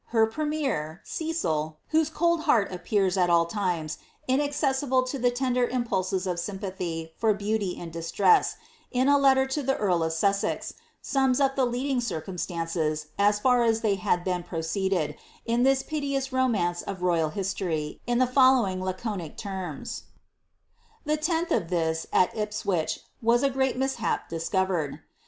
Her 0.07 0.25
premier, 0.25 1.01
Cecil, 1.03 1.77
whose 1.89 2.09
cold 2.09 2.41
heart 2.45 2.71
appears, 2.71 3.17
at 3.17 3.29
all 3.29 3.45
times, 3.45 3.99
inaccessible 4.27 5.01
lo 5.13 5.19
the 5.19 5.31
lender 5.39 5.67
impulses 5.67 6.25
of 6.25 6.39
sympathy 6.39 7.13
for 7.19 7.35
brauly 7.35 7.77
in 7.77 7.91
distress, 7.91 8.55
in 8.89 9.07
a 9.07 9.19
letter 9.19 9.45
to 9.45 9.61
Ihe 9.61 9.79
earl 9.79 10.01
of 10.01 10.11
Sussex, 10.11 10.73
sums 11.03 11.39
up 11.39 11.55
the 11.55 11.67
leading 11.67 12.01
circumstances, 12.01 13.09
as 13.19 13.37
far 13.37 13.61
as 13.61 13.81
they 13.81 13.93
had 13.93 14.25
then 14.25 14.41
proceeded, 14.41 15.13
in 15.45 15.61
this 15.61 15.83
pileous 15.83 16.33
romance 16.33 16.81
of 16.81 17.03
royal 17.03 17.29
history, 17.29 18.01
in 18.07 18.17
the 18.17 18.25
fol 18.25 18.59
lowing 18.63 18.81
laconic 18.83 19.37
terms:" 19.37 20.05
The 21.05 21.13
lOth 21.17 21.51
of 21.51 21.67
ihis, 21.69 22.07
al 22.11 22.29
Ipswich, 22.33 23.01
was 23.21 23.43
a 23.43 23.51
great 23.51 23.77
mis 23.77 23.97
hap 23.97 24.29
discovered." 24.29 24.99